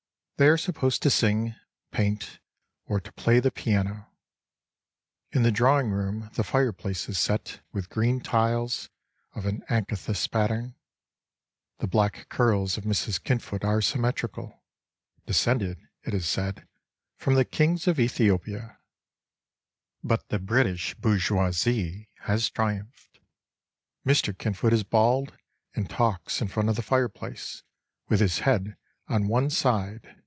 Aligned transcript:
They 0.37 0.47
are 0.47 0.57
supposed 0.57 1.03
To 1.03 1.11
sing, 1.11 1.53
paint, 1.91 2.39
or 2.87 2.99
to 2.99 3.11
play 3.13 3.39
the 3.39 3.51
piano. 3.51 4.09
In 5.31 5.43
the 5.43 5.51
drawing 5.51 5.91
room 5.91 6.31
The 6.33 6.43
fireplace 6.43 7.07
is 7.07 7.19
set 7.19 7.61
With 7.71 7.91
green 7.91 8.19
tiles 8.21 8.89
Of 9.35 9.45
an 9.45 9.61
acanthus 9.69 10.25
pattern. 10.25 10.73
The 11.77 11.85
black 11.85 12.27
curls 12.29 12.75
of 12.75 12.85
Mrs. 12.85 13.23
Kinfoot 13.23 13.63
Are 13.63 13.83
symmetrical.— 13.83 14.63
Descended, 15.27 15.77
it 16.01 16.15
is 16.15 16.25
said, 16.25 16.67
From 17.17 17.35
the 17.35 17.45
Kings 17.45 17.87
of 17.87 17.99
Ethiopia— 17.99 18.79
But 20.03 20.29
the 20.29 20.39
British 20.39 20.95
bourgeoisie 20.95 22.09
has 22.21 22.49
triumphed. 22.49 23.19
Mr. 24.03 24.35
Kinfoot 24.35 24.73
is 24.73 24.83
bald 24.83 25.37
And 25.75 25.87
talks 25.87 26.41
In 26.41 26.47
front 26.47 26.69
of 26.69 26.77
the 26.77 26.81
fireplace 26.81 27.61
With 28.09 28.21
his 28.21 28.39
head 28.39 28.75
on 29.07 29.27
one 29.27 29.51
side. 29.51 30.15